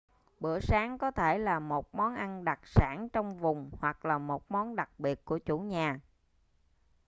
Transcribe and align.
bữa 0.39 0.59
sáng 0.59 0.97
có 0.97 1.11
thể 1.11 1.37
là 1.37 1.59
một 1.59 1.95
món 1.95 2.15
ăn 2.15 2.43
đặc 2.43 2.59
sản 2.67 3.07
trong 3.13 3.37
vùng 3.37 3.69
hoặc 3.77 4.05
là 4.05 4.17
một 4.17 4.51
món 4.51 4.75
đặc 4.75 4.89
biệt 4.99 5.25
của 5.25 5.37
chủ 5.37 5.59
nhà 5.59 5.99